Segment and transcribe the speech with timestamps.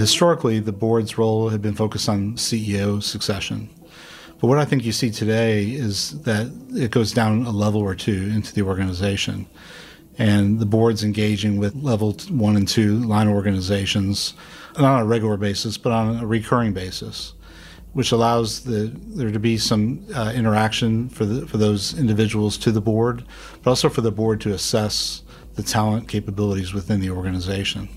[0.00, 3.68] Historically, the board's role had been focused on CEO succession.
[4.40, 7.94] But what I think you see today is that it goes down a level or
[7.94, 9.46] two into the organization.
[10.16, 14.32] And the board's engaging with level one and two line organizations,
[14.78, 17.34] not on a regular basis, but on a recurring basis,
[17.92, 22.72] which allows the, there to be some uh, interaction for, the, for those individuals to
[22.72, 23.22] the board,
[23.62, 25.22] but also for the board to assess
[25.54, 27.88] the talent capabilities within the organization.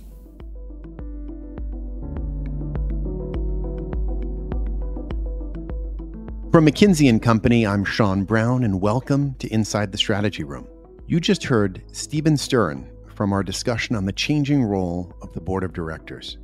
[6.52, 10.68] From McKinsey and Company, I'm Sean Brown, and welcome to Inside the Strategy Room.
[11.08, 15.64] You just heard Steven Sterin from our discussion on the changing role of the board
[15.64, 16.38] of directors.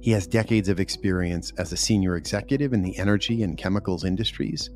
[0.00, 4.70] He has decades of experience as a senior executive in the energy and chemicals industries,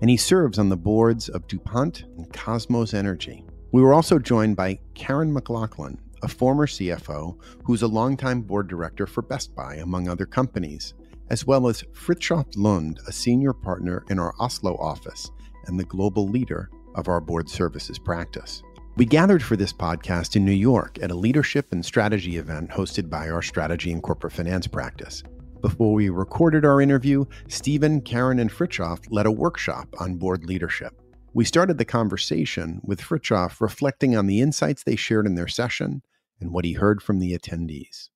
[0.00, 3.44] and he serves on the boards of DuPont and Kosmos Energy.
[3.72, 9.06] We were also joined by Karen McLoughlin, a former CFO who's a longtime board director
[9.06, 10.94] for Best Buy, among other companies
[11.32, 15.30] as well as Frithjof Lund, a senior partner in our Oslo office
[15.64, 18.62] and the global leader of our board services practice.
[18.96, 23.08] We gathered for this podcast in New York at a leadership and strategy event hosted
[23.08, 25.22] by our strategy and corporate finance practice.
[25.62, 31.01] Before we recorded our interview, Steven, Karen, and Frithjof led a workshop on board leadership.
[31.34, 36.02] We started the conversation with Frithjof reflecting on the insights they shared in their session
[36.38, 38.10] and what he heard from the attendees.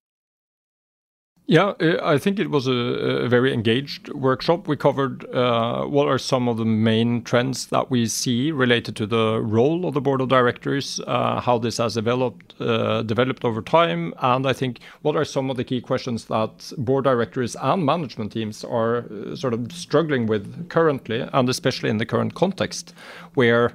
[1.48, 4.66] Yeah, uh, I think it was a, a very engaged workshop.
[4.66, 9.06] We covered uh, what are some of the main trends that we see related to
[9.06, 13.62] the role of the board of directors, uh, how this has developed uh, developed over
[13.62, 17.86] time, and I think what are some of the key questions that board directors and
[17.86, 22.92] management teams are uh, sort of struggling with currently, and especially in the current context,
[23.34, 23.72] where.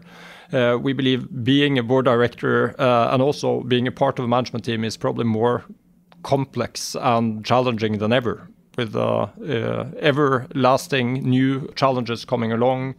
[0.53, 4.27] Uh, we believe being a board director uh, and also being a part of a
[4.27, 5.63] management team is probably more
[6.23, 12.95] complex and challenging than ever, with uh, uh, everlasting new challenges coming along,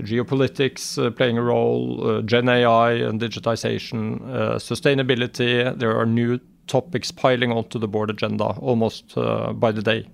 [0.00, 4.20] geopolitics uh, playing a role, uh, Gen AI and digitization,
[4.56, 5.78] sustainability.
[5.78, 10.08] There are new topics piling onto the board agenda almost by the day.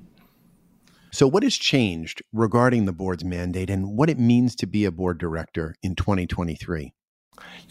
[1.13, 4.93] So, what has changed regarding the board's mandate and what it means to be a
[4.93, 6.93] board director in 2023?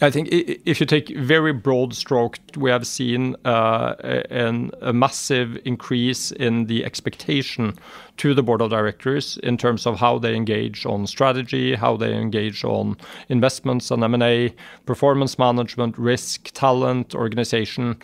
[0.02, 3.94] I think if you take very broad stroke, we have seen uh,
[4.80, 7.78] a massive increase in the expectation
[8.16, 12.14] to the board of directors in terms of how they engage on strategy, how they
[12.14, 12.96] engage on
[13.28, 14.54] investments and M&A,
[14.86, 17.98] performance management, risk, talent, organization.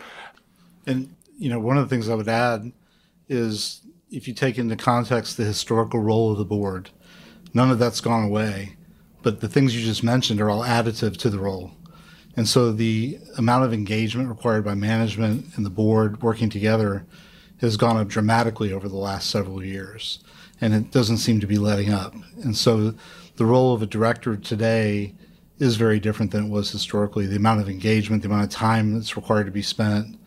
[0.85, 2.71] And you know, one of the things I would add
[3.27, 6.91] is if you take into context the historical role of the board,
[7.55, 8.76] none of that's gone away
[9.27, 11.73] but the things you just mentioned are all additive to the role.
[12.37, 17.05] And so the amount of engagement required by management and the board working together
[17.59, 20.19] has gone up dramatically over the last several years.
[20.61, 22.15] And it doesn't seem to be letting up.
[22.41, 22.93] And so
[23.35, 25.13] the role of a director today
[25.59, 27.25] is very different than it was historically.
[27.25, 30.17] The amount of engagement, the amount of time that's required to be spent,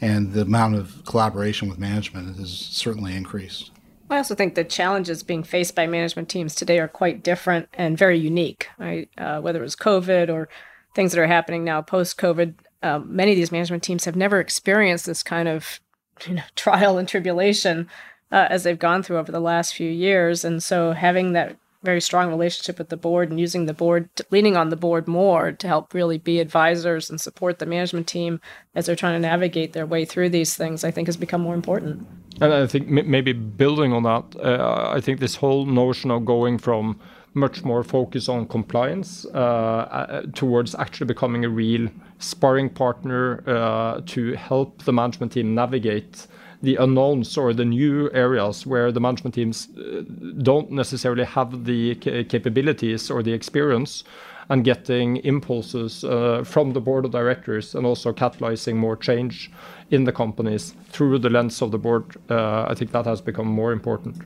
[0.00, 3.72] and the amount of collaboration with management has certainly increased.
[4.10, 7.98] I also think the challenges being faced by management teams today are quite different and
[7.98, 9.08] very unique, right?
[9.18, 10.48] Uh, whether it was COVID or
[10.94, 14.40] things that are happening now post COVID, um, many of these management teams have never
[14.40, 15.80] experienced this kind of
[16.26, 17.88] you know, trial and tribulation
[18.32, 20.44] uh, as they've gone through over the last few years.
[20.44, 24.56] And so having that very strong relationship with the board and using the board, leaning
[24.56, 28.40] on the board more to help really be advisors and support the management team
[28.74, 31.54] as they're trying to navigate their way through these things, I think has become more
[31.54, 32.06] important.
[32.40, 36.58] And I think maybe building on that, uh, I think this whole notion of going
[36.58, 37.00] from
[37.34, 41.88] much more focus on compliance uh, uh, towards actually becoming a real
[42.18, 46.26] sparring partner uh, to help the management team navigate
[46.62, 50.02] the unknowns or the new areas where the management teams uh,
[50.42, 54.02] don't necessarily have the capabilities or the experience
[54.50, 59.50] and getting impulses uh, from the board of directors and also catalyzing more change
[59.90, 62.16] in the companies through the lens of the board.
[62.30, 64.16] Uh, I think that has become more important.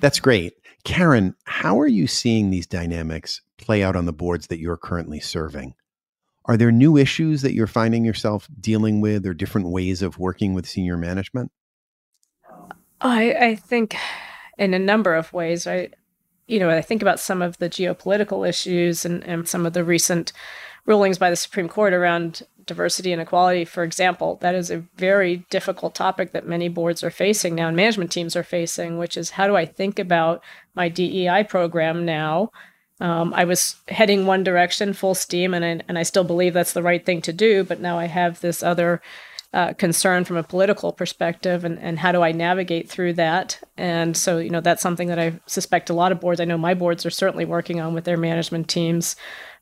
[0.00, 0.54] That's great.
[0.84, 5.20] Karen, how are you seeing these dynamics play out on the boards that you're currently
[5.20, 5.74] serving?
[6.46, 10.54] Are there new issues that you're finding yourself dealing with or different ways of working
[10.54, 11.52] with senior management?
[13.00, 13.96] I, I think
[14.58, 15.94] in a number of ways, right?
[16.48, 19.84] You know, I think about some of the geopolitical issues and, and some of the
[19.84, 20.32] recent
[20.86, 24.38] rulings by the Supreme Court around diversity and equality, for example.
[24.40, 28.36] That is a very difficult topic that many boards are facing now and management teams
[28.36, 30.42] are facing, which is how do I think about
[30.74, 32.50] my DEI program now?
[33.00, 36.72] Um, I was heading one direction full steam, and I, and I still believe that's
[36.72, 37.64] the right thing to do.
[37.64, 39.02] But now I have this other
[39.52, 43.62] uh, concern from a political perspective and, and how do I navigate through that.
[43.76, 46.56] And so, you know, that's something that I suspect a lot of boards, I know
[46.56, 49.14] my boards are certainly working on with their management teams.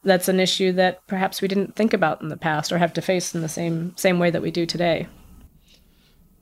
[0.03, 3.03] That's an issue that perhaps we didn't think about in the past or have to
[3.03, 5.07] face in the same same way that we do today.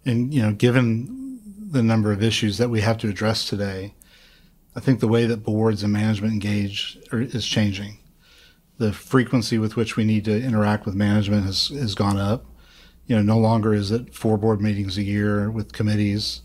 [0.04, 1.40] And you know, given
[1.70, 3.94] the number of issues that we have to address today,
[4.76, 7.98] I think the way that boards and management engage is changing.
[8.78, 12.46] The frequency with which we need to interact with management has, has gone up
[13.08, 16.42] you know, no longer is it four board meetings a year with committees.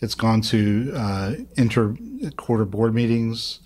[0.00, 1.96] It's gone to uh, inter
[2.36, 3.60] quarter board meetings.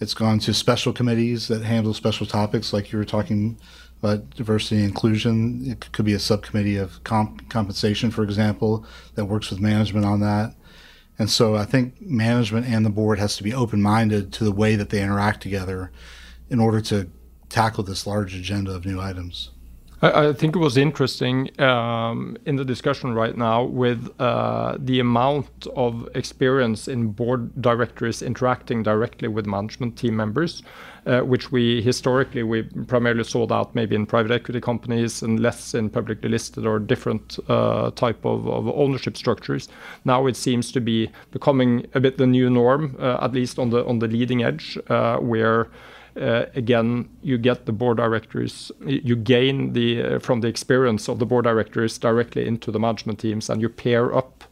[0.00, 3.58] It's gone to special committees that handle special topics, like you were talking
[4.00, 5.64] about diversity and inclusion.
[5.68, 8.86] It could be a subcommittee of comp- compensation, for example,
[9.16, 10.54] that works with management on that.
[11.18, 14.52] And so I think management and the board has to be open minded to the
[14.52, 15.90] way that they interact together
[16.48, 17.10] in order to
[17.48, 19.50] tackle this large agenda of new items.
[20.00, 25.00] I, I think it was interesting um, in the discussion right now with uh, the
[25.00, 30.62] amount of experience in board directors interacting directly with management team members,
[31.06, 35.74] uh, which we historically we primarily saw that maybe in private equity companies and less
[35.74, 39.68] in publicly listed or different uh, type of, of, ownership structures.
[40.04, 43.70] Now it seems to be becoming a bit the new norm, uh, at least on
[43.70, 45.68] the on the leading edge, uh, where
[46.18, 51.26] again, you get the board directors, you gain the uh, from the experience of the
[51.26, 54.44] board directors directly into the management teams, and you pair up,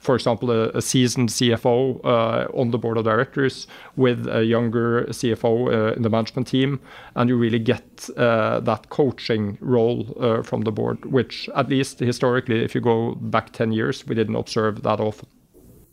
[0.00, 3.66] for example, a, a seasoned CFO uh, on the board of directors
[3.96, 6.80] with a younger CFO uh, in the management team,
[7.14, 12.00] and you really get uh, that coaching role uh, from the board, which at least
[12.00, 15.28] historically, if you go back 10 years, we didn't observe that often.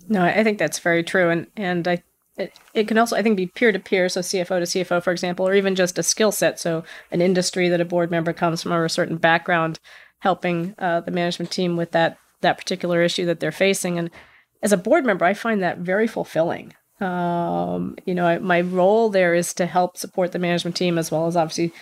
[0.10, 2.02] No, I think that's very true, and and I
[2.40, 5.12] it, it can also, I think, be peer to peer, so CFO to CFO, for
[5.12, 6.60] example, or even just a skill set.
[6.60, 9.80] So, an industry that a board member comes from or a certain background,
[10.20, 14.00] helping uh, the management team with that that particular issue that they're facing.
[14.00, 14.10] And
[14.64, 16.74] as a board member, I find that very fulfilling.
[17.02, 21.12] Um, you know, I, my role there is to help support the management team as
[21.12, 21.74] well as obviously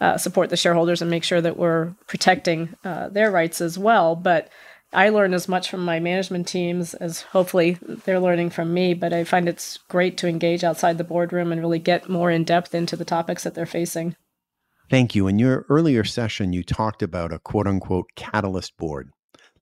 [0.00, 4.16] uh, support the shareholders and make sure that we're protecting uh, their rights as well.
[4.16, 4.48] But
[4.92, 9.12] I learn as much from my management teams as hopefully they're learning from me, but
[9.12, 12.74] I find it's great to engage outside the boardroom and really get more in depth
[12.74, 14.16] into the topics that they're facing.
[14.90, 15.26] Thank you.
[15.26, 19.10] In your earlier session, you talked about a quote unquote catalyst board.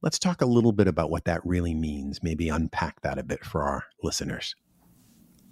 [0.02, 3.44] Let's talk a little bit about what that really means, maybe unpack that a bit
[3.44, 4.56] for our listeners.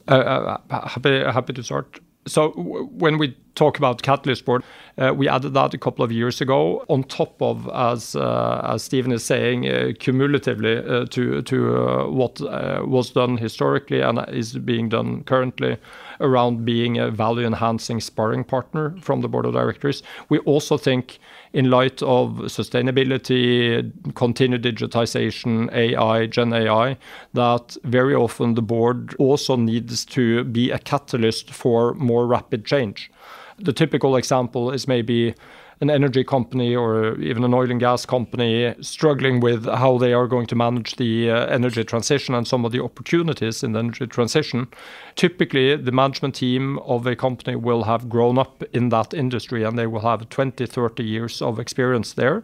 [0.09, 2.01] Uh, uh, happy, happy to start.
[2.29, 4.63] So when we talk about Catalyst Board,
[4.99, 8.83] uh, we added that a couple of years ago on top of, as uh, as
[8.83, 14.25] Steven is saying, uh, cumulatively uh, to to uh, what uh, was done historically and
[14.29, 15.77] is being done currently
[16.21, 20.03] around being a value enhancing sparring partner from the board of directors.
[20.29, 21.19] We also think
[21.53, 26.97] in light of sustainability, continued digitization, AI, Gen AI,
[27.35, 33.11] that very often the board also needs to be a catalyst for more rapid change.
[33.59, 35.35] The typical example is maybe
[35.81, 40.27] an energy company or even an oil and gas company struggling with how they are
[40.27, 44.07] going to manage the uh, energy transition and some of the opportunities in the energy
[44.07, 44.67] transition.
[45.15, 49.79] Typically, the management team of a company will have grown up in that industry and
[49.79, 52.43] they will have 20, 30 years of experience there.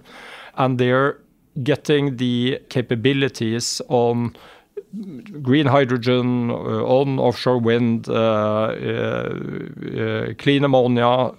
[0.57, 1.19] And they're
[1.63, 4.37] getting the capabilities on
[5.43, 9.29] green hydrogen, uh, on offshore wind, uh, uh,
[9.97, 11.35] uh clean ammonia, uh,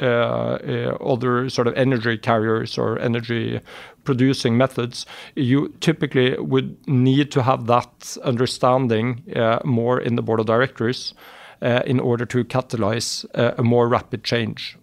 [0.00, 3.60] uh, other sort of energy carriers or energy
[4.04, 9.22] producing methods, you typically would need to have that understanding
[9.64, 11.14] more in the board of directors.
[11.60, 14.78] In order to catalyze a more rapid change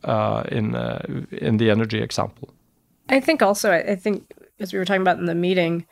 [0.51, 0.75] in
[1.31, 2.49] in the energy example.
[3.07, 5.85] I think also, I think as we were talking about in the meeting,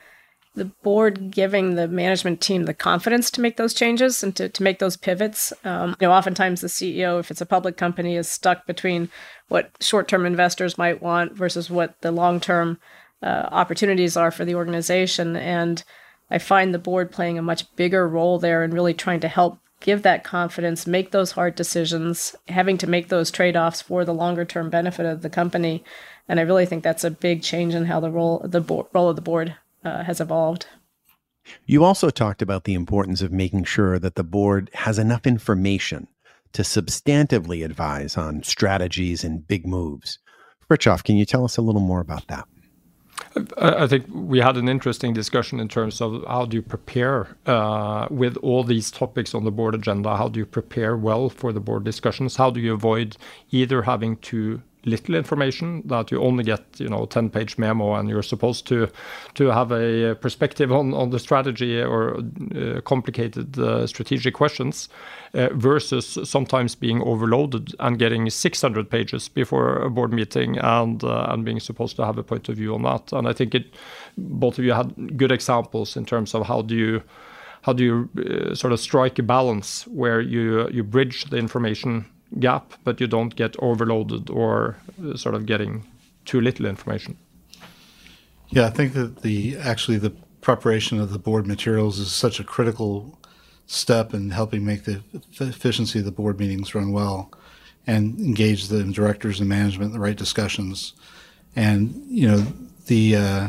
[0.55, 4.63] the board giving the management team the confidence to make those changes and to, to
[4.63, 5.51] make those pivots.
[5.63, 9.09] Um, you know, oftentimes the CEO, if it's a public company, is stuck between
[9.47, 12.79] what short-term investors might want versus what the long-term
[13.23, 15.35] uh, opportunities are for the organization.
[15.35, 15.83] And
[16.29, 19.59] I find the board playing a much bigger role there and really trying to help
[19.79, 24.69] give that confidence, make those hard decisions, having to make those trade-offs for the longer-term
[24.69, 25.83] benefit of the company.
[26.27, 29.09] And I really think that's a big change in how the role the bo- role
[29.09, 30.67] of the board uh, has evolved.
[31.65, 36.07] You also talked about the importance of making sure that the board has enough information
[36.53, 40.19] to substantively advise on strategies and big moves.
[40.69, 42.47] Frithjof, can you tell us a little more about that?
[43.57, 48.07] I think we had an interesting discussion in terms of how do you prepare uh,
[48.09, 50.15] with all these topics on the board agenda?
[50.15, 52.35] How do you prepare well for the board discussions?
[52.35, 53.17] How do you avoid
[53.51, 58.09] either having to little information that you only get you know 10 page memo and
[58.09, 58.87] you're supposed to
[59.33, 64.89] to have a perspective on on the strategy or uh, complicated uh, strategic questions
[65.33, 71.27] uh, versus sometimes being overloaded and getting 600 pages before a board meeting and uh,
[71.29, 73.13] and being supposed to have a point of view on that.
[73.13, 73.65] And i think it
[74.17, 77.01] both of you had good examples in terms of how do you
[77.63, 82.05] how do you uh, sort of strike a balance where you you bridge the information
[82.39, 85.85] gap, but you don't get overloaded or uh, sort of getting
[86.25, 87.17] too little information.
[88.49, 92.43] Yeah, I think that the actually the preparation of the board materials is such a
[92.43, 93.17] critical
[93.65, 95.01] step in helping make the
[95.39, 97.31] efficiency of the board meetings run well
[97.87, 100.93] and engage the directors and management in the right discussions.
[101.55, 102.45] And you know
[102.87, 103.47] the uh,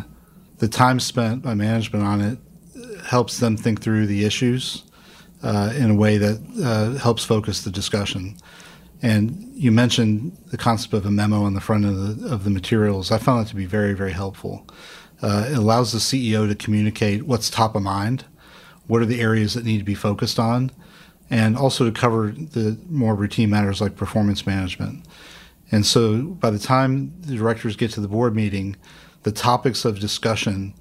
[0.58, 2.38] the time spent by management on it
[3.04, 4.84] helps them think through the issues
[5.42, 8.36] uh, in a way that uh, helps focus the discussion.
[9.02, 12.50] And you mentioned the concept of a memo on the front of the, of the
[12.50, 13.10] materials.
[13.10, 14.66] I found that to be very, very helpful.
[15.22, 18.24] Uh, it allows the CEO to communicate what's top of mind,
[18.86, 20.70] what are the areas that need to be focused on,
[21.30, 25.06] and also to cover the more routine matters like performance management.
[25.70, 28.76] And so by the time the directors get to the board meeting,
[29.22, 30.74] the topics of discussion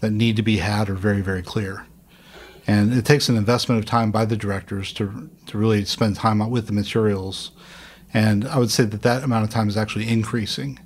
[0.00, 1.86] that need to be had are very, very clear.
[2.66, 6.38] And it takes an investment of time by the directors to, to really spend time
[6.50, 7.52] with the materials.
[8.12, 10.80] And I would say that that amount of time is actually increasing,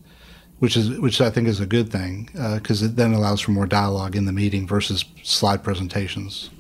[0.59, 3.53] which is which I think is a good thing because uh, it then allows for
[3.53, 6.51] more dialogue in the meeting versus slide presentations.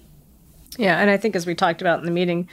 [0.78, 2.48] Yeah, and I think as we talked about in the meeting,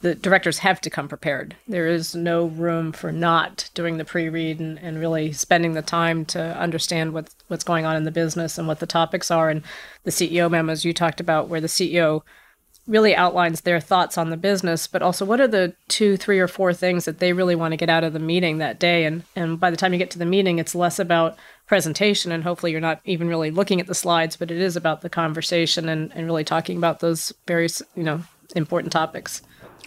[0.00, 1.56] the directors have to come prepared.
[1.66, 6.24] There is no room for not doing the pre-read and, and really spending the time
[6.26, 9.50] to understand what's what's going on in the business and what the topics are.
[9.50, 9.62] And
[10.04, 12.22] the CEO memos you talked about, where the CEO
[12.86, 16.48] really outlines their thoughts on the business, but also what are the two, three, or
[16.48, 19.04] four things that they really want to get out of the meeting that day.
[19.04, 21.36] And and by the time you get to the meeting, it's less about
[21.66, 25.02] presentation and hopefully you're not even really looking at the slides, but it is about
[25.02, 28.22] the conversation and, and really talking about those various, you know,
[28.54, 29.42] important topics.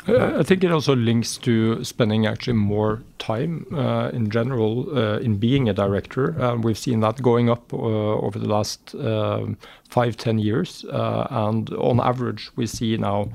[0.07, 5.19] Uh, I think it also links to spending actually more time uh, in general uh,
[5.19, 6.41] in being a director.
[6.41, 9.57] Uh, we've seen that going up uh, over the last um,
[9.89, 10.83] five, ten years.
[10.85, 13.29] Uh, and on average, we see now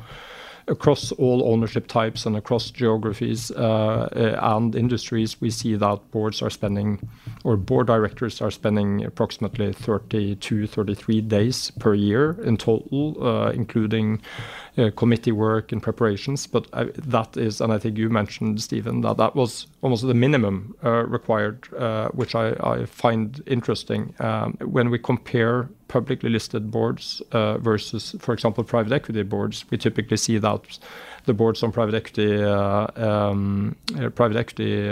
[0.69, 7.09] across all ownership types and across geographies and industries, we see that boards are spending,
[7.45, 14.19] or board directors are spending approximately 32, 33 days per year in total, including uh,
[14.97, 16.47] committee work and preparations.
[16.47, 20.15] But I, that is, and I think you mentioned, Steven, that that was almost the
[20.15, 24.15] minimum uh, required, uh, which I, I, find interesting.
[24.19, 29.79] Um, when we compare publicly listed boards uh, versus, for example, private equity boards, we
[29.79, 30.79] typically see that
[31.25, 34.89] the boards on private equity uh, um, uh, private equity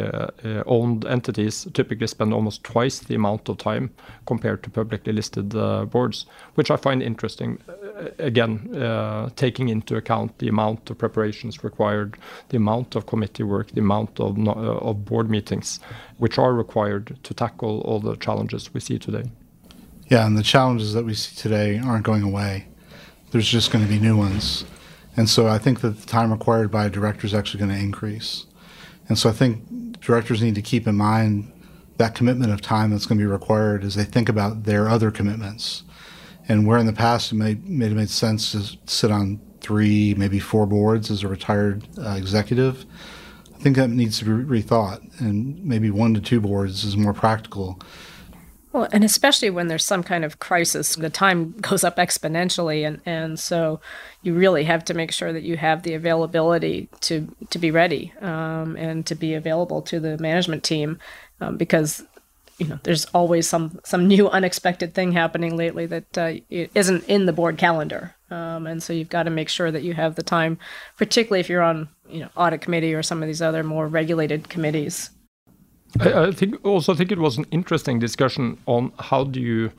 [0.67, 3.91] owned entities typically spend almost twice the amount of time
[4.26, 5.50] compared to publicly listed
[5.91, 7.59] boards, which I find interesting.
[7.97, 12.17] Uh, again, uh, taking into account the amount of preparations required,
[12.49, 15.81] the amount of committee work, the amount of uh, of board meetings,
[16.19, 19.31] which are required to tackle all the challenges we see today.
[20.09, 22.67] Yeah, and the challenges that we see today aren't going away.
[23.31, 24.65] There's just going to be new ones.
[25.17, 27.79] And so I think that the time required by a director is actually going to
[27.79, 28.47] increase.
[29.09, 31.53] And so I think directors need to keep in mind
[31.97, 35.11] that commitment of time that's going to be required as they think about their other
[35.11, 35.85] commitments.
[36.49, 40.15] And where in the past it may, may have made sense to sit on three,
[40.15, 42.85] maybe four boards as a retired uh, executive,
[43.55, 45.21] I think that needs to be rethought.
[45.21, 47.81] And maybe one to two boards is more practical
[48.75, 53.01] well, and especially when there's some kind of crisis, the time goes up exponentially, and,
[53.07, 53.81] and so
[54.23, 58.13] you really have to make sure that you have the availability to to be ready
[58.21, 60.99] um, and to be available to the management team,
[61.41, 62.03] um, because
[62.58, 67.26] you know there's always some some new unexpected thing happening lately that uh, isn't in
[67.26, 70.23] the board calendar, um, and so you've got to make sure that you have the
[70.23, 70.58] time,
[70.96, 74.49] particularly if you're on you know audit committee or some of these other more regulated
[74.49, 75.11] committees.
[76.00, 79.73] I, I think also think it was an interesting discussion on how do you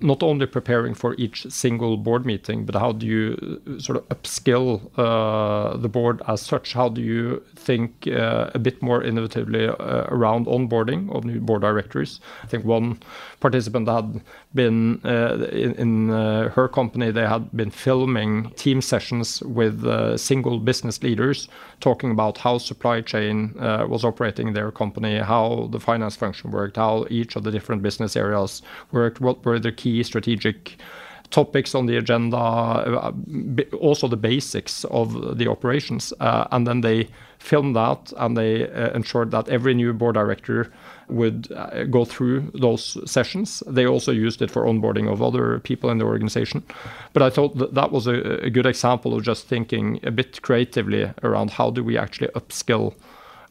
[0.00, 4.08] not only preparing for each single board meeting, but how do you uh, sort of
[4.08, 6.72] upskill uh, the board as such?
[6.72, 11.62] How do you think uh, a bit more innovatively uh, around onboarding of new board
[11.62, 12.20] directors?
[12.42, 13.00] I think one
[13.40, 14.20] participant had
[14.54, 19.78] been uh, in, in uh, her company, they had been filming team sessions with
[20.18, 21.48] single business leaders
[21.80, 23.54] talking about how supply chain
[23.88, 28.16] was operating their company, how the finance function worked, how each of the different business
[28.16, 30.76] areas worked, what were the key strategic
[31.30, 33.12] topics on the agenda, uh,
[33.80, 36.12] also the basics of the operations.
[36.20, 37.08] Uh, and then they
[37.38, 40.72] filmed that and they uh, ensured that every new board director
[41.08, 43.62] would uh, go through those sessions.
[43.66, 46.62] They also used it for onboarding of other people in the organization.
[47.12, 50.42] But I thought that, that was a, a good example of just thinking a bit
[50.42, 52.94] creatively around how do we actually upskill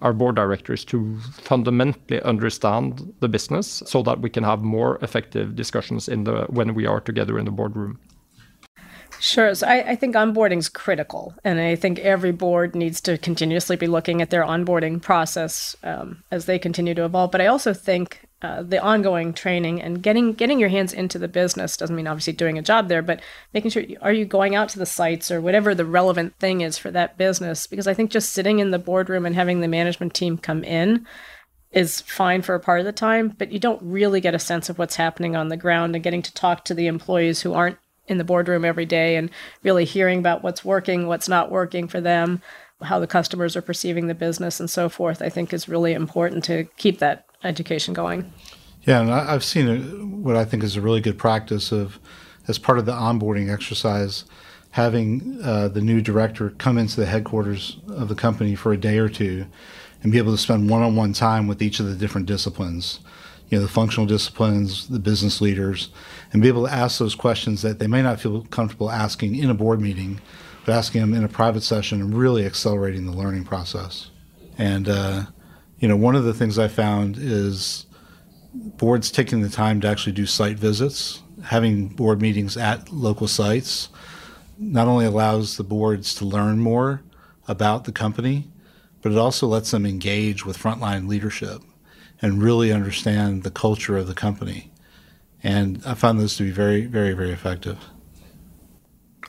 [0.02, 5.56] our board directors to fundamentally understand the business so that we can have more effective
[5.56, 8.00] discussions in the when we are together in the boardroom.
[9.20, 9.56] Sure.
[9.56, 11.34] So I, I think onboarding is critical.
[11.44, 16.24] And I think every board needs to continuously be looking at their onboarding process um,
[16.32, 17.32] as they continue to evolve.
[17.32, 21.28] But I also think uh, the ongoing training and getting getting your hands into the
[21.28, 23.20] business doesn't mean obviously doing a job there, but
[23.54, 26.78] making sure are you going out to the sites or whatever the relevant thing is
[26.78, 27.66] for that business.
[27.66, 31.08] Because I think just sitting in the boardroom and having the management team come in
[31.72, 34.70] is fine for a part of the time, but you don't really get a sense
[34.70, 37.78] of what's happening on the ground and getting to talk to the employees who aren't
[38.08, 39.30] in the boardroom every day and
[39.64, 42.42] really hearing about what's working, what's not working for them,
[42.82, 46.44] how the customers are perceiving the business, and so forth, I think is really important
[46.46, 48.32] to keep that education going.
[48.84, 52.00] Yeah, and I've seen what I think is a really good practice of,
[52.48, 54.24] as part of the onboarding exercise,
[54.72, 58.98] having uh, the new director come into the headquarters of the company for a day
[58.98, 59.46] or two
[60.04, 63.00] and be able to spend one on one time with each of the different disciplines
[63.50, 65.90] you know, the functional disciplines, the business leaders,
[66.34, 69.50] and be able to ask those questions that they may not feel comfortable asking in
[69.50, 70.20] a board meeting,
[70.66, 74.10] but asking them in a private session and really accelerating the learning process.
[74.58, 75.24] And, uh,
[75.80, 77.86] you know, one of the things I found is
[78.54, 83.90] boards taking the time to actually do site visits, having board meetings at local sites,
[84.58, 87.04] not only allows the boards to learn more
[87.48, 88.48] about the company,
[89.02, 91.62] but it also lets them engage with frontline leadership
[92.22, 94.72] and really understand the culture of the company.
[95.44, 97.78] And I found this to be very, very, very effective.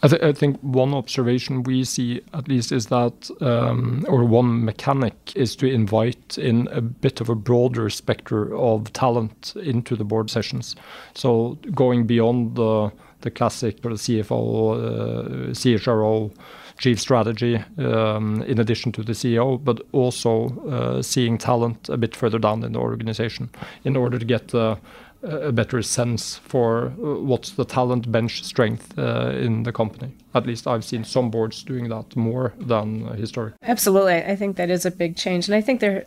[0.02, 4.64] I, th I, think one observation we see, at least, is that, um, or one
[4.64, 10.04] mechanic, is to invite in a bit of a broader spectrum of talent into the
[10.04, 10.76] board sessions.
[11.14, 16.30] So going beyond the the classic sort of CFO, uh, CHRO,
[16.78, 22.14] chief strategy, um, in addition to the CEO, but also uh, seeing talent a bit
[22.14, 23.50] further down in the organization
[23.84, 24.76] in order to get uh,
[25.22, 30.12] a better sense for uh, what's the talent bench strength uh, in the company.
[30.34, 33.54] At least I've seen some boards doing that more than historic.
[33.62, 34.16] Absolutely.
[34.16, 35.48] I think that is a big change.
[35.48, 36.06] And I think there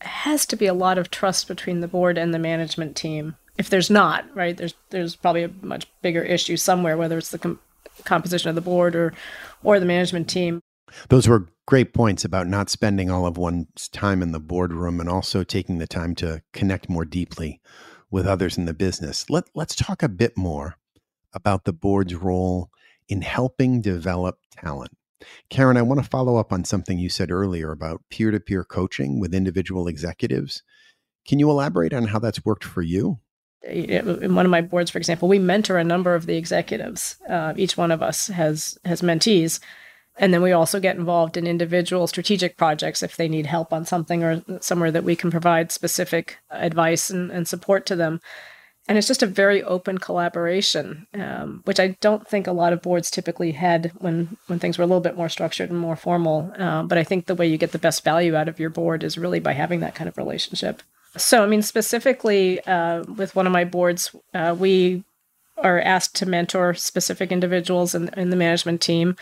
[0.00, 3.36] has to be a lot of trust between the board and the management team.
[3.58, 7.38] If there's not, right, there's there's probably a much bigger issue somewhere, whether it's the
[7.38, 7.60] com-
[8.04, 9.12] composition of the board or
[9.62, 10.60] or the management team.
[11.08, 15.08] Those were great points about not spending all of one's time in the boardroom and
[15.08, 17.60] also taking the time to connect more deeply
[18.12, 19.28] with others in the business.
[19.28, 20.76] Let, let's talk a bit more
[21.32, 22.70] about the board's role
[23.08, 24.92] in helping develop talent.
[25.50, 28.64] Karen, I want to follow up on something you said earlier about peer to peer
[28.64, 30.62] coaching with individual executives.
[31.26, 33.18] Can you elaborate on how that's worked for you?
[33.64, 37.16] in one of my boards, for example, we mentor a number of the executives.
[37.28, 39.60] Uh, each one of us has has mentees,
[40.18, 43.86] and then we also get involved in individual strategic projects if they need help on
[43.86, 48.20] something or somewhere that we can provide specific advice and, and support to them.
[48.88, 52.82] And it's just a very open collaboration, um, which I don't think a lot of
[52.82, 56.52] boards typically had when when things were a little bit more structured and more formal.
[56.58, 59.04] Uh, but I think the way you get the best value out of your board
[59.04, 60.82] is really by having that kind of relationship.
[61.16, 65.04] So, I mean, specifically uh, with one of my boards, uh, we
[65.58, 69.16] are asked to mentor specific individuals in, in, the management team.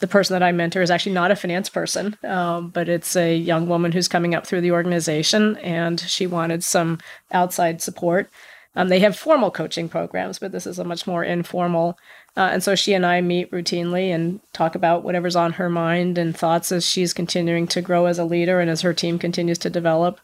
[0.00, 3.36] The person that I mentor is actually not a finance person, um, but it's a
[3.36, 6.98] young woman who's coming up through the organization and she wanted some
[7.32, 8.30] outside support.
[8.76, 11.98] Um, they have formal coaching programs, but this is a much more informal.
[12.36, 16.18] Uh, and so she and I meet routinely and talk about whatever's on her mind
[16.18, 19.58] and thoughts as she's continuing to grow as a leader and as her team continues
[19.58, 20.20] to develop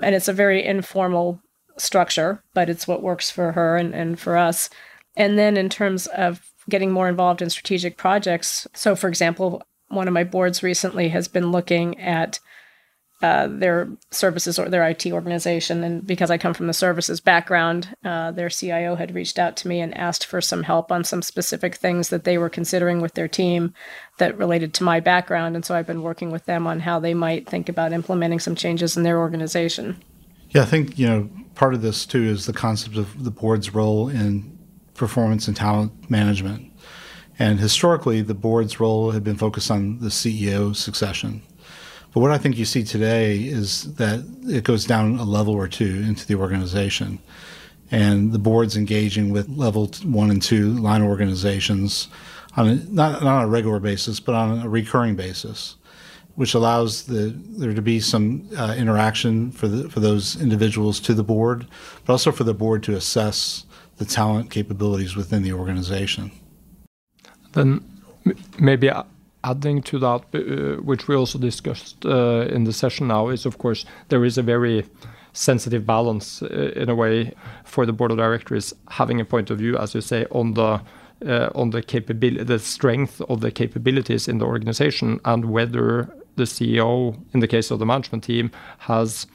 [0.00, 1.40] and it's a very informal
[1.76, 4.70] structure, but it's what works for her and, and for us.
[5.16, 10.08] And then in terms of getting more involved in strategic projects, so for example, one
[10.08, 12.40] of my boards recently has been looking at
[13.22, 15.82] uh, their services or their IT organization.
[15.82, 19.68] And because I come from the services background, uh, their CIO had reached out to
[19.68, 23.14] me and asked for some help on some specific things that they were considering with
[23.14, 23.72] their team
[24.18, 25.54] that related to my background.
[25.54, 28.56] And so I've been working with them on how they might think about implementing some
[28.56, 30.02] changes in their organization.
[30.50, 33.72] Yeah, I think, you know, part of this too is the concept of the board's
[33.72, 34.53] role in
[34.94, 36.72] performance and talent management.
[37.38, 41.42] And historically, the board's role had been focused on the CEO succession.
[42.12, 45.66] But what I think you see today is that it goes down a level or
[45.66, 47.18] two into the organization.
[47.90, 52.08] and the board's engaging with level one and two line organizations
[52.56, 55.76] on a, not, not on a regular basis, but on a recurring basis,
[56.34, 61.14] which allows the, there to be some uh, interaction for the, for those individuals to
[61.14, 61.66] the board,
[62.04, 63.64] but also for the board to assess
[63.96, 66.30] the talent capabilities within the organization.
[67.52, 67.80] Then
[68.58, 68.90] maybe
[69.44, 73.58] adding to that, uh, which we also discussed uh, in the session now, is of
[73.58, 74.84] course there is a very
[75.32, 77.32] sensitive balance uh, in a way
[77.64, 80.80] for the board of directors having a point of view, as you say, on the
[81.26, 86.42] uh, on the capability, the strength of the capabilities in the organization, and whether the
[86.42, 89.26] CEO, in the case of the management team, has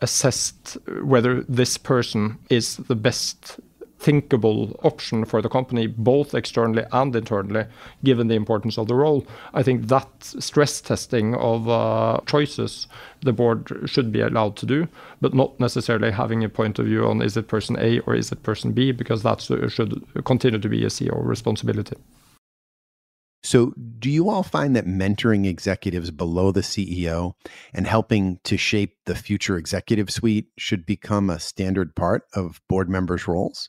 [0.00, 3.58] assessed whether this person is the best
[4.04, 7.64] thinkable option for the company, both externally and internally,
[8.04, 9.26] given the importance of the role.
[9.54, 12.86] I think that stress testing of uh, choices
[13.22, 14.88] the board should be allowed to do,
[15.22, 18.30] but not necessarily having a point of view on is it person A or is
[18.30, 21.96] it person B, because that should continue to be a CEO responsibility.
[23.42, 27.34] So, do you all find that mentoring executives below the CEO
[27.74, 32.88] and helping to shape the future executive suite should become a standard part of board
[32.88, 33.68] members' roles?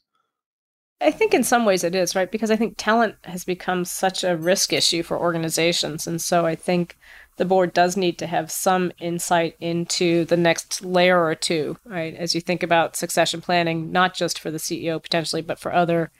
[1.02, 2.32] I think in some ways it is, right?
[2.32, 6.08] Because I think talent has become such a risk issue for organizations.
[6.08, 6.98] And so I think
[7.38, 12.16] the board does need to have some insight into the next layer or two, right?
[12.16, 16.12] As you think about succession planning, not just for the CEO potentially, but for other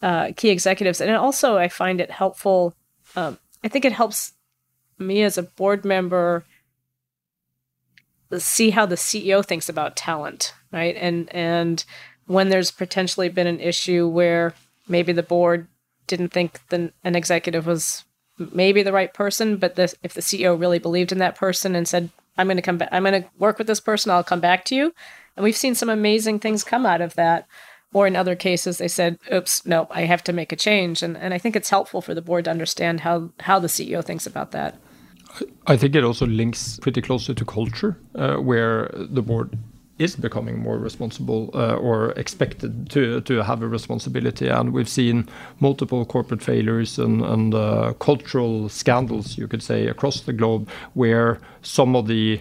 [0.00, 1.00] uh, key executives.
[1.00, 2.74] And also, I find it helpful.
[3.14, 4.32] Um, I think it helps
[4.98, 6.44] me as a board member
[8.36, 10.96] see how the CEO thinks about talent, right?
[10.96, 11.84] And and
[12.28, 14.54] when there's potentially been an issue where
[14.86, 15.66] maybe the board
[16.06, 18.04] didn't think the, an executive was
[18.52, 21.88] maybe the right person, but the, if the CEO really believed in that person and
[21.88, 24.40] said, "I'm going to come back, I'm going to work with this person, I'll come
[24.40, 24.94] back to you,"
[25.36, 27.46] and we've seen some amazing things come out of that.
[27.94, 31.16] Or in other cases, they said, "Oops, no, I have to make a change," and
[31.16, 34.26] and I think it's helpful for the board to understand how how the CEO thinks
[34.26, 34.76] about that.
[35.66, 39.56] I think it also links pretty closely to culture, uh, where the board
[39.98, 44.48] is becoming more responsible uh, or expected to to have a responsibility.
[44.48, 45.28] And we've seen
[45.60, 51.40] multiple corporate failures and, and uh, cultural scandals, you could say, across the globe, where
[51.62, 52.40] some of the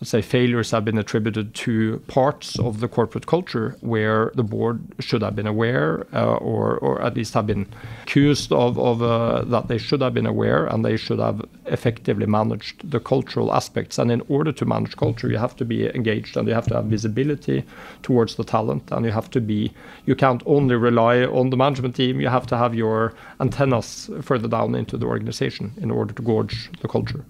[0.00, 4.80] let's say failures have been attributed to parts of the corporate culture where the board
[5.00, 7.66] should have been aware uh, or, or at least have been
[8.02, 12.26] accused of, of uh, that they should have been aware and they should have effectively
[12.26, 13.98] managed the cultural aspects.
[13.98, 16.74] And in order to manage culture you have to be engaged and you have to
[16.74, 17.64] have visibility
[18.02, 19.72] towards the talent and you have to be
[20.04, 24.48] you can't only rely on the management team you have to have your antennas further
[24.48, 27.24] down into the organization in order to gauge the culture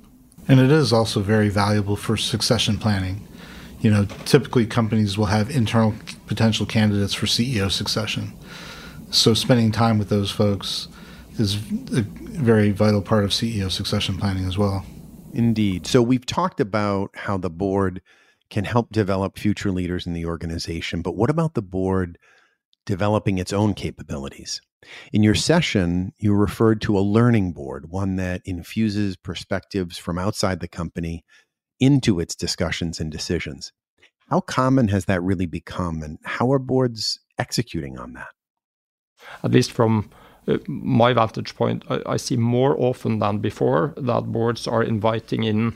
[0.48, 3.26] and it is also very valuable for succession planning.
[3.80, 5.94] You know, typically companies will have internal
[6.26, 8.32] potential candidates for CEO succession.
[9.10, 10.88] So spending time with those folks
[11.38, 14.84] is a very vital part of CEO succession planning as well.
[15.32, 15.86] Indeed.
[15.86, 18.00] So we've talked about how the board
[18.48, 22.18] can help develop future leaders in the organization, but what about the board
[22.86, 24.62] developing its own capabilities?
[25.12, 30.60] In your session, you referred to a learning board, one that infuses perspectives from outside
[30.60, 31.24] the company
[31.80, 33.72] into its discussions and decisions.
[34.30, 38.28] How common has that really become, and how are boards executing on that?
[39.42, 40.10] At least from
[40.48, 45.44] uh, my vantage point, I, I, see more often than before that boards are inviting
[45.44, 45.74] in,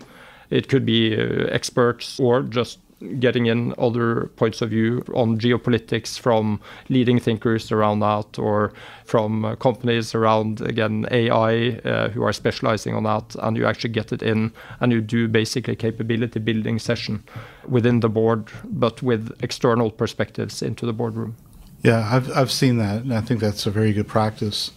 [0.50, 2.78] it could be uh, experts or just
[3.18, 8.72] getting in other points of view on geopolitics from leading thinkers around that or
[9.04, 13.34] from uh, companies around, again, AI uh, who are specializing on that.
[13.40, 17.24] And you actually get it in and you do basically capability building session
[17.66, 21.36] within the board, but with external perspectives into the boardroom.
[21.82, 23.02] Yeah, I've, I've seen that.
[23.02, 24.70] And I think that's a very good practice.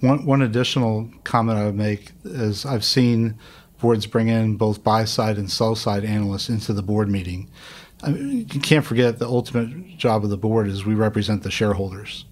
[0.00, 3.36] One, one additional comment I would make is I've seen
[3.80, 7.48] boards bring in both buy side and sell side analysts into the board meeting.
[8.02, 11.50] I mean, you can't forget the ultimate job of the board is we represent the
[11.50, 12.24] shareholders.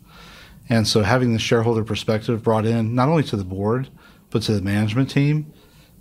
[0.69, 3.89] And so having the shareholder perspective brought in not only to the board,
[4.31, 5.53] but to the management team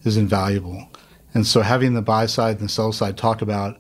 [0.04, 0.90] is invaluable.
[1.34, 3.80] And so having the buy side and the sell side talk about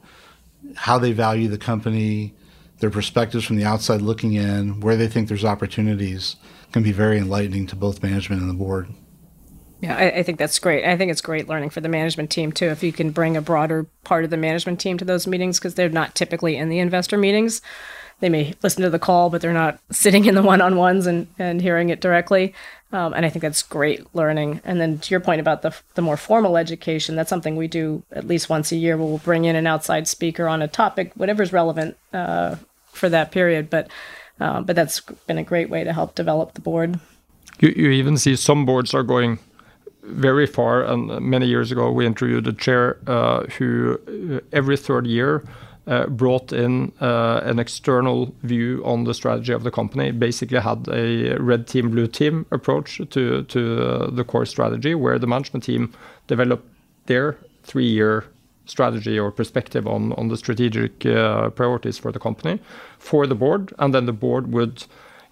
[0.75, 2.33] how they value the company,
[2.79, 6.35] their perspectives from the outside looking in, where they think there's opportunities
[6.71, 8.89] can be very enlightening to both management and the board.
[9.81, 10.85] Yeah, I, I, think that's great.
[10.85, 12.67] I think it's great learning for the management team too.
[12.67, 15.75] If you can bring a broader part of the management team to those meetings, because
[15.75, 17.61] they're not typically in the investor meetings.
[18.21, 21.61] They may listen to the call, but they're not sitting in the one-on-ones and, and
[21.61, 22.53] hearing it directly.
[22.93, 24.61] Um, and I think that's great learning.
[24.63, 28.03] And then to your point about the the more formal education, that's something we do
[28.11, 28.95] at least once a year.
[28.95, 32.55] Where we'll bring in an outside speaker on a topic, whatever's relevant uh,
[32.93, 33.69] for that period.
[33.69, 33.89] But
[34.39, 36.99] uh, but that's been a great way to help develop the board.
[37.59, 39.39] You, you even see some boards are going
[40.07, 40.83] very far.
[40.83, 45.43] And many years ago, we interviewed a chair uh, who uh, every third year
[45.87, 50.11] uh, brought in uh, an external view on the strategy of the company.
[50.11, 55.19] Basically, had a red team, blue team approach to to uh, the core strategy, where
[55.19, 55.93] the management team
[56.27, 56.67] developed
[57.05, 58.25] their three year
[58.65, 62.59] strategy or perspective on on the strategic uh, priorities for the company
[62.97, 64.85] for the board, and then the board would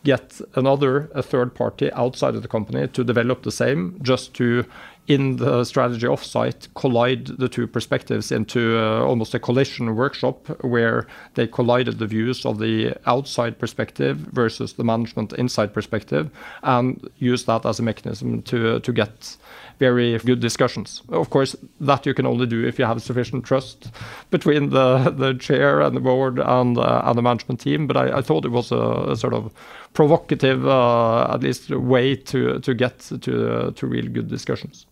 [0.04, 4.66] get another a third party outside of the company to develop the same just to
[5.08, 11.08] in the strategy offsite collide the two perspectives into uh, almost a collision workshop where
[11.34, 16.30] they collided the views of the outside perspective versus the management inside perspective
[16.64, 19.36] and use that as a mechanism to to get
[19.80, 21.02] very good discussions.
[21.10, 23.92] Of course, that you can only do if you have sufficient trust
[24.30, 27.88] between the, the chair and the board and, uh, and the management team.
[27.88, 29.54] But I, I thought it was a, a sort of
[29.94, 34.86] provocative, uh, at least, way to, to get to, to real good discussions.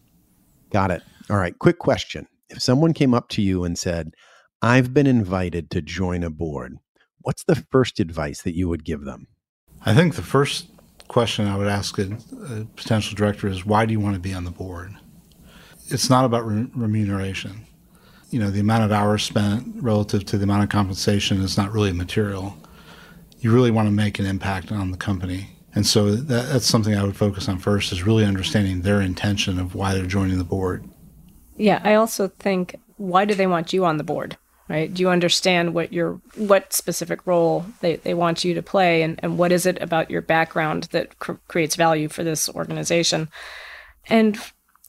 [0.72, 1.04] Got it.
[1.30, 1.58] All right.
[1.58, 2.28] Quick question.
[2.50, 4.14] If someone came up to you and said,
[4.62, 6.78] I've been invited to join a board,
[7.22, 9.28] what's the first advice that you would give them?
[9.86, 10.68] I think the first
[11.12, 12.04] question I would ask a,
[12.50, 14.96] a potential director is why do you want to be on the board?
[15.90, 17.66] It's not about re- remuneration.
[18.30, 21.74] You know, the amount of hours spent relative to the amount of compensation is not
[21.74, 22.56] really material.
[23.40, 25.50] You really want to make an impact on the company.
[25.76, 29.60] And so that, that's something I would focus on first is really understanding their intention
[29.60, 30.90] of why they're joining the board.
[31.58, 34.38] Yeah, I also think why do they want you on the board?
[34.72, 34.92] Right?
[34.94, 39.20] Do you understand what your what specific role they, they want you to play, and,
[39.22, 43.28] and what is it about your background that cr- creates value for this organization?
[44.08, 44.40] And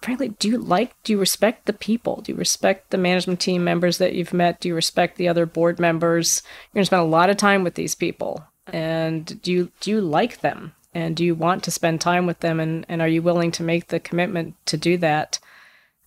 [0.01, 2.21] frankly, do you like, do you respect the people?
[2.23, 4.61] Do you respect the management team members that you've met?
[4.61, 6.43] Do you respect the other board members?
[6.45, 9.91] You're going to spend a lot of time with these people, and do you do
[9.91, 10.75] you like them?
[10.95, 12.61] And do you want to spend time with them?
[12.61, 15.39] And, and are you willing to make the commitment to do that?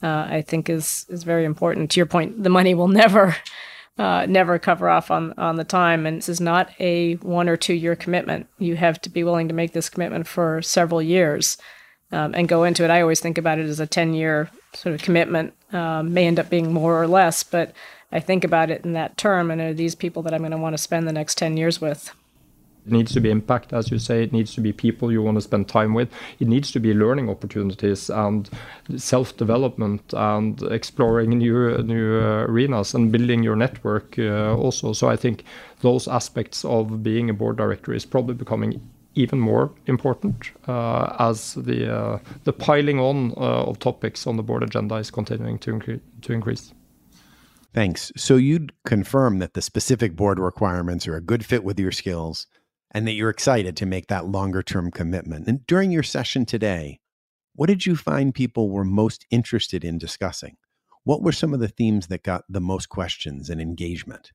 [0.03, 1.91] Uh, I think is is very important.
[1.91, 3.35] To your point, the money will never
[3.97, 7.57] uh, never cover off on on the time, and this is not a one or
[7.57, 8.47] two year commitment.
[8.57, 11.57] You have to be willing to make this commitment for several years
[12.11, 12.89] um, and go into it.
[12.89, 15.53] I always think about it as a ten year sort of commitment.
[15.71, 17.73] Um, may end up being more or less, but
[18.11, 20.57] I think about it in that term, and are these people that I'm going to
[20.57, 22.13] want to spend the next ten years with?
[22.85, 24.23] It needs to be impact, as you say.
[24.23, 26.09] It needs to be people you want to spend time with.
[26.39, 28.49] It needs to be learning opportunities and
[28.95, 34.93] self-development and exploring new new uh, arenas and building your network uh, also.
[34.93, 35.43] So I think
[35.81, 38.81] those aspects of being a board director is probably becoming
[39.15, 44.43] even more important uh, as the uh, the piling on uh, of topics on the
[44.43, 46.73] board agenda is continuing to incre- to increase.
[47.73, 48.11] Thanks.
[48.15, 52.47] So you'd confirm that the specific board requirements are a good fit with your skills
[52.95, 55.47] and that you're excited to make that longer term commitment.
[55.47, 57.01] And during your session today,
[57.53, 60.55] what did you find people were most interested in discussing?
[61.03, 64.31] What were some of the themes that got the most questions and engagement?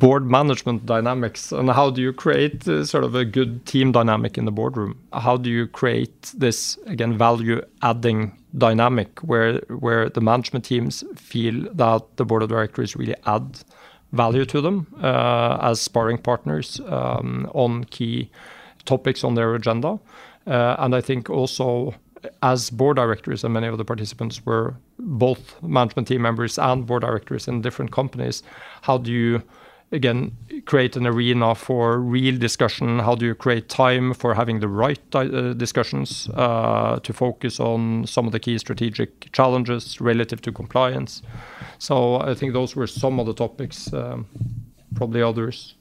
[0.00, 4.36] Board management dynamics, and how do you create uh, sort of a good team dynamic
[4.36, 5.00] in the boardroom?
[5.12, 11.72] How do you create this again value adding dynamic where where the management teams feel
[11.74, 13.60] that the board of directors really add
[14.12, 18.30] value to them uh, as sparring partners um, on key
[18.84, 19.98] topics on their agenda.
[20.46, 21.94] Uh, and I think also
[22.42, 27.02] as board directors, and many of the participants were both management team members and board
[27.02, 28.42] directors in different companies,
[28.82, 29.42] how do you
[29.92, 32.98] again create an arena for real discussion.
[32.98, 38.06] How do you create time for having the right uh, discussions uh, to focus on
[38.06, 41.22] some of the key strategic challenges relative to compliance?
[41.78, 44.26] So i think those were some of the topics um,
[44.94, 45.74] probably others.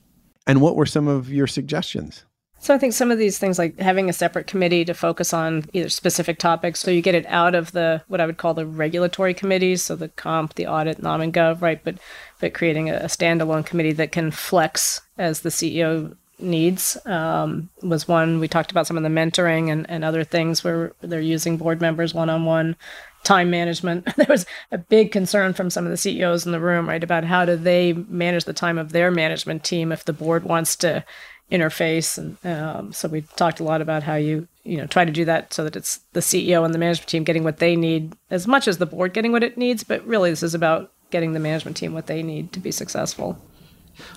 [0.45, 2.23] And what were some of your suggestions?
[2.59, 5.65] So I think some of these things, like having a separate committee to focus on
[5.73, 8.65] either specific topics, so you get it out of the what I would call the
[8.65, 11.83] regulatory committees, so the comp, the audit, nom and gov, right?
[11.83, 11.99] But
[12.39, 18.07] but creating a, a standalone committee that can flex as the CEO needs um, was
[18.07, 18.39] one.
[18.39, 21.81] We talked about some of the mentoring and, and other things where they're using board
[21.81, 22.75] members one on one,
[23.23, 24.07] time management.
[24.15, 27.23] there was a big concern from some of the CEOs in the room, right, about
[27.23, 31.03] how do they manage the time of their management team if the board wants to
[31.51, 32.17] interface.
[32.17, 35.23] And um, so we talked a lot about how you you know try to do
[35.25, 38.47] that so that it's the CEO and the management team getting what they need as
[38.47, 39.83] much as the board getting what it needs.
[39.83, 43.37] But really, this is about getting the management team what they need to be successful.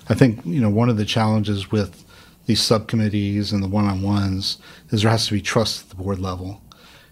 [0.09, 2.05] I think you know one of the challenges with
[2.45, 4.57] these subcommittees and the one-on-ones
[4.89, 6.61] is there has to be trust at the board level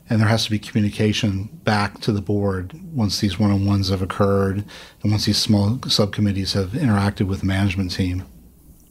[0.10, 4.65] and there has to be communication back to the board once these one-on-ones have occurred
[5.04, 8.26] and once these small subcommittees have interacted with the management team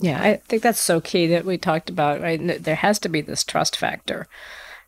[0.01, 2.21] Yeah, I think that's so key that we talked about.
[2.21, 4.29] Right, there has to be this trust factor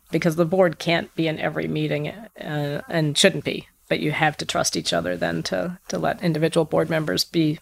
[0.09, 3.67] because the board can't be in every meeting uh, and shouldn't be.
[3.91, 7.59] But you have to trust each other then to to let individual board members be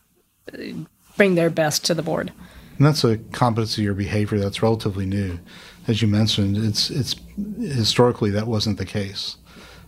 [1.17, 2.31] bring their best to the board.
[2.77, 5.39] And that's a competency or behavior that's relatively new.
[5.87, 7.15] As you mentioned, it's it's
[7.59, 9.37] historically that wasn't the case.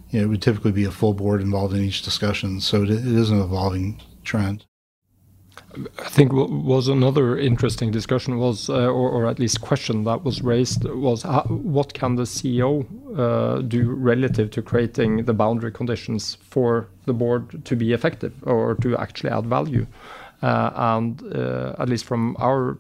[0.10, 2.90] You know, it would typically be a full board involved in each discussion, so it,
[2.90, 4.66] it is an evolving trend.
[6.00, 10.42] I think was another interesting discussion was, uh, or, or, at least question that was
[10.42, 12.86] raised, was how, what can the CEO
[13.18, 18.76] uh, do relative to creating the boundary conditions for the board to be effective or
[18.76, 19.88] to actually add value?
[20.42, 22.78] Uh, and uh, at least from our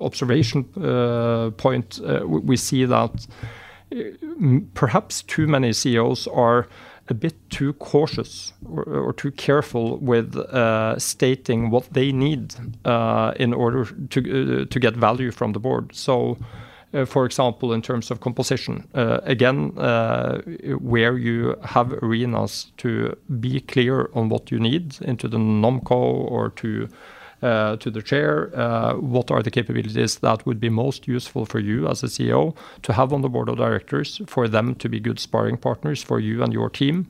[0.00, 3.26] observation uh, point, uh, we see that
[4.74, 6.66] perhaps too many CEOs are
[7.08, 13.32] a bit too cautious or, or too careful with uh, stating what they need uh,
[13.36, 15.94] in order to uh, to get value from the board.
[15.94, 16.36] So.
[16.94, 20.40] Uh, for example, in terms of composition, uh, again, uh,
[20.78, 26.50] where you have arenas to be clear on what you need into the NOMCO or
[26.50, 26.88] to
[27.44, 31.86] to the chair, uh, what are the capabilities that would be most useful for you
[31.88, 35.18] as a CEO to have on the board of directors for them to be good
[35.18, 37.06] sparring partners for you and your team,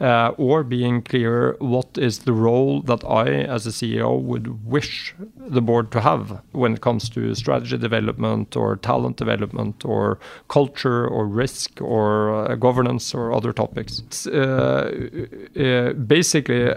[0.00, 5.14] uh, or being clear what is the role that I, as a CEO, would wish
[5.36, 10.18] the board to have when it comes to strategy development or talent development or
[10.48, 14.26] culture or risk or uh, governance or other topics.
[14.26, 15.08] Uh,
[15.56, 16.74] uh, basically,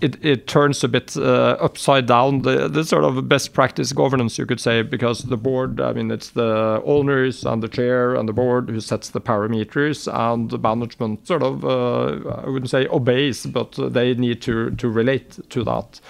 [0.00, 2.42] it, it turns a bit uh, upside down.
[2.42, 6.10] The, the sort of best practice governance you could say because the board i mean
[6.10, 10.58] it's the owners and the chair and the board who sets the parameters and the
[10.58, 15.64] management sort of uh, i wouldn't say obeys but they need to to relate to
[15.64, 16.00] that.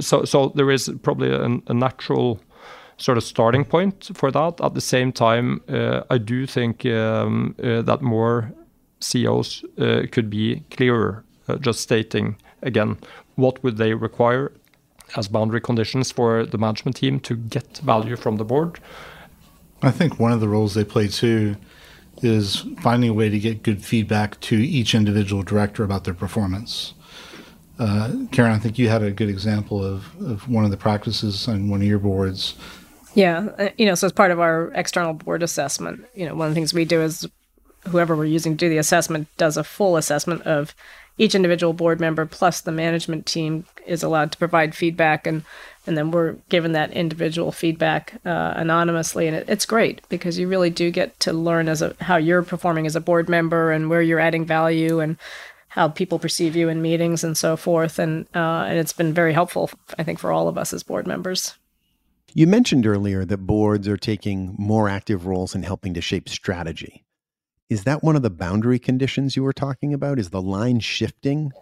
[0.00, 2.40] So so there is probably an, a natural
[2.96, 4.60] sort of starting point for that.
[4.60, 8.52] At the same time uh, i do think um, uh, that more
[9.00, 12.98] ceos uh, could be clearer uh, just stating again,
[13.36, 14.52] what would they require
[15.16, 18.80] as boundary conditions for the management team to get value from the board?
[19.82, 21.56] I think one of the roles they play too
[22.22, 26.94] is finding a way to get good feedback to each individual director about their performance.
[27.78, 31.46] Uh, Karen, I think you had a good example of, of one of the practices
[31.46, 32.56] on one of your boards.
[33.14, 36.48] Yeah, uh, you know, so as part of our external board assessment, you know, one
[36.48, 37.26] of the things we do is
[37.86, 40.74] whoever we're using to do the assessment does a full assessment of
[41.18, 45.44] each individual board member plus the management team is allowed to provide feedback and
[45.86, 50.48] and then we're given that individual feedback uh, anonymously and it, it's great because you
[50.48, 53.90] really do get to learn as a how you're performing as a board member and
[53.90, 55.16] where you're adding value and
[55.68, 57.98] how people perceive you in meetings and so forth.
[57.98, 61.06] And uh, and it's been very helpful i think for all of us as board
[61.06, 61.54] members.
[62.34, 67.04] You mentioned earlier that boards are taking more active roles in helping to shape strategy
[67.68, 70.18] is that one of the boundary conditions you were talking about?
[70.18, 71.52] Is the line shifting?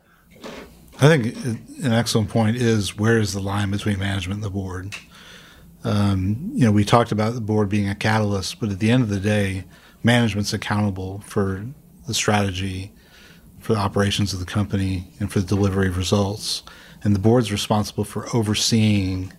[0.98, 1.36] I think
[1.84, 4.94] an excellent point is where is the line between management and the board?
[5.84, 9.02] Um, you know, we talked about the board being a catalyst, but at the end
[9.02, 9.64] of the day,
[10.02, 11.66] management's accountable for
[12.06, 12.92] the strategy,
[13.58, 16.62] for the operations of the company, and for the delivery of results.
[17.04, 19.32] And the board's responsible for overseeing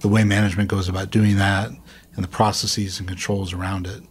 [0.00, 1.70] the way management goes about doing that
[2.14, 4.02] and the processes and controls around it.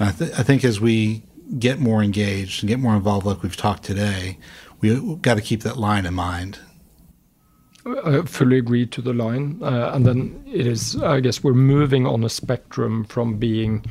[0.00, 1.22] And I, th- I think as we
[1.58, 4.38] get more engaged and get more involved, like we've talked today,
[4.80, 6.58] we've got to keep that line in mind.
[7.84, 9.58] I fully agree to the line.
[9.60, 13.84] Uh, and then it is, I guess, we're moving on a spectrum from being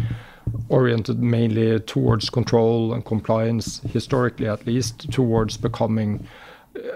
[0.70, 6.26] oriented mainly towards control and compliance, historically at least, towards becoming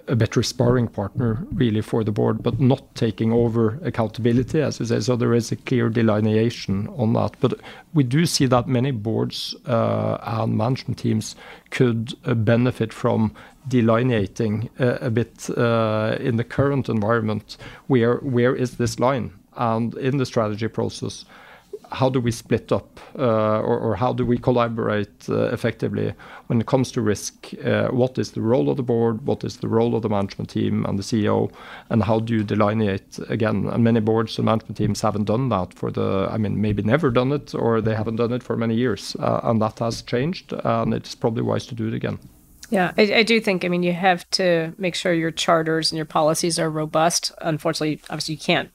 [0.08, 4.86] a better sparring partner really for the board, but not taking over accountability, as you
[4.86, 5.00] say.
[5.00, 7.36] So there is a clear delineation on that.
[7.40, 7.60] But
[7.94, 11.36] we do see that many boards uh, and management teams
[11.72, 13.34] could uh, benefit from
[13.68, 17.58] delineating uh, a bit uh, in the current environment.
[17.88, 19.32] Where where is this line?
[19.58, 21.26] And in the strategy process,
[21.96, 26.14] how do we split up uh, or, or, how do we collaborate uh, effectively
[26.48, 27.54] when it comes to risk?
[27.64, 29.26] Uh, what is the role of the board?
[29.26, 31.52] What is the role of the management team and the CEO?
[31.90, 33.70] And how do you delineate again?
[33.72, 37.10] And many boards and management teams haven't done that for the, I mean, maybe never
[37.10, 39.16] done it or they haven't done it for many years.
[39.20, 40.54] And that has changed.
[40.64, 42.20] And it's probably wise to do it again.
[42.70, 45.98] Yeah, I, I, do think, I mean, you have to make sure your charters and
[45.98, 47.32] your policies are robust.
[47.42, 48.72] Unfortunately, obviously, you can't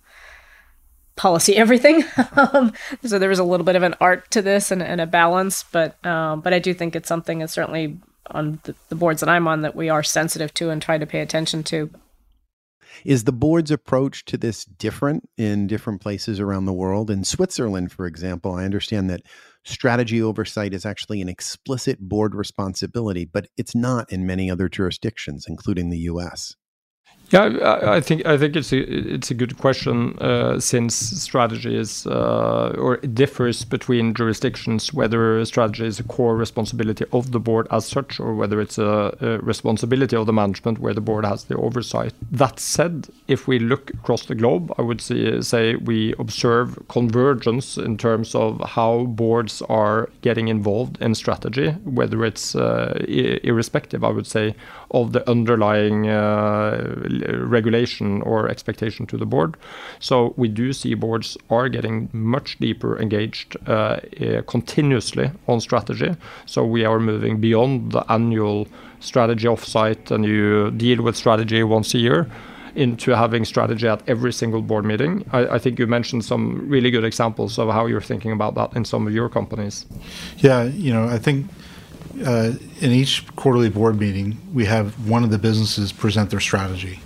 [1.20, 2.02] policy everything.
[3.04, 5.64] so there was a little bit of an art to this and, and a balance,
[5.70, 7.98] but um, but I do think it's something that's certainly
[8.30, 11.04] on the, the boards that I'm on that we are sensitive to and try to
[11.04, 11.90] pay attention to.
[13.04, 17.10] Is the board's approach to this different in different places around the world?
[17.10, 19.22] In Switzerland, for example, I understand that
[19.62, 25.44] strategy oversight is actually an explicit board responsibility, but it's not in many other jurisdictions,
[25.46, 26.56] including the US.
[27.30, 28.80] Yeah, I, think I think it's a
[29.14, 35.44] it's a good question uh, since strategy is uh, or it differs between jurisdictions whether
[35.44, 39.38] strategy is a core responsibility of the board as such or whether it's a, a,
[39.38, 42.14] responsibility of the management where the board has the oversight.
[42.32, 47.76] That said, if we look across the globe, I would say, say we observe convergence
[47.76, 54.08] in terms of how boards are getting involved in strategy, whether it's uh, irrespective, I
[54.08, 54.56] would say,
[54.90, 59.56] of the underlying uh, regulation or expectation to the board.
[59.98, 66.16] So we do see boards are getting much deeper engaged uh, uh, continuously on strategy.
[66.46, 68.68] So we are moving beyond the annual
[69.00, 72.30] strategy offsite and you deal with strategy once a year
[72.74, 75.24] into having strategy at every single board meeting.
[75.32, 78.74] I, I, think you mentioned some really good examples of how you're thinking about that
[78.76, 79.86] in some of your companies.
[80.38, 81.46] Yeah, you know, I think
[82.24, 87.00] uh, in each quarterly board meeting, we have one of the businesses present their strategy.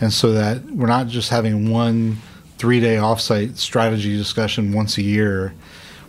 [0.00, 2.18] And so that we're not just having one
[2.58, 5.54] three day offsite strategy discussion once a year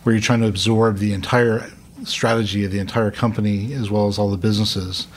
[0.04, 1.70] where you're trying to absorb the entire
[2.04, 5.08] strategy of the entire company as well as all the businesses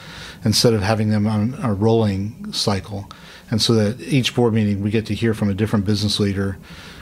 [0.43, 3.09] instead of having them on a rolling cycle.
[3.51, 6.57] And so that each board meeting we get to hear from a different business leader,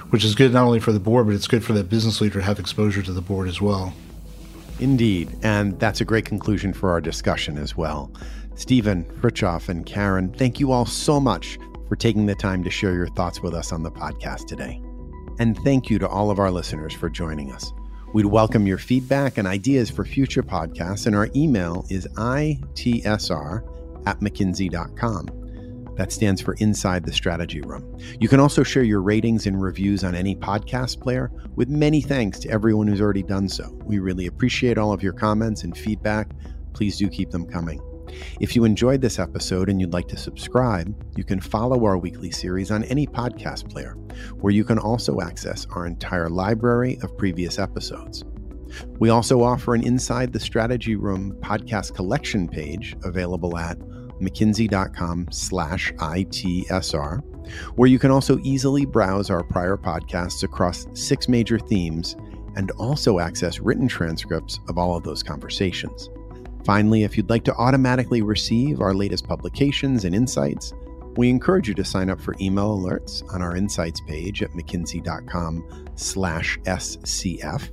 [0.09, 2.39] which is good not only for the board, but it's good for that business leader
[2.39, 3.93] to have exposure to the board as well.
[4.79, 5.35] Indeed.
[5.43, 8.11] And that's a great conclusion for our discussion as well.
[8.57, 12.95] Steven, Frithjof, and Karen, thank you all so much for taking the time to share
[12.95, 14.81] your thoughts with us on the podcast today.
[15.39, 17.71] And thank you to all of our listeners for joining us.
[18.13, 24.19] We'd welcome your feedback and ideas for future podcasts, and our email is itsr at
[24.21, 25.93] mckinsey.com.
[25.95, 27.97] That stands for Inside the Strategy Room.
[28.19, 32.39] You can also share your ratings and reviews on any podcast player, with many thanks
[32.39, 33.69] to everyone who's already done so.
[33.83, 36.31] We really appreciate all of your comments and feedback.
[36.73, 37.81] Please do keep them coming.
[38.39, 42.31] If you enjoyed this episode and you'd like to subscribe, you can follow our weekly
[42.31, 43.93] series on any podcast player,
[44.39, 48.23] where you can also access our entire library of previous episodes.
[48.99, 53.79] We also offer an Inside the Strategy Room podcast collection page available at
[54.19, 57.21] mckinsey.com slash ITSR,
[57.75, 62.15] where you can also easily browse our prior podcasts across six major themes
[62.55, 66.09] and also access written transcripts of all of those conversations.
[66.67, 70.73] Finally, if you'd like to automatically receive our latest publications and insights,
[71.15, 75.63] we encourage you to sign up for email alerts on our insights page at mckinsey.com
[75.95, 77.69] slash SCF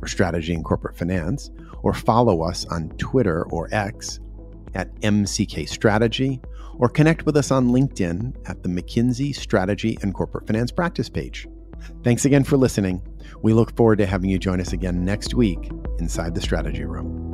[0.00, 1.52] for strategy and corporate finance,
[1.84, 4.18] or follow us on Twitter or X
[4.74, 6.40] at MCK Strategy,
[6.78, 11.46] or connect with us on LinkedIn at the McKinsey Strategy and Corporate Finance Practice page.
[12.02, 13.02] Thanks again for listening.
[13.40, 15.70] We look forward to having you join us again next week
[16.00, 17.31] inside the Strategy Room.